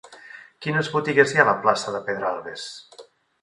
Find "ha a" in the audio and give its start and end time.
1.41-1.49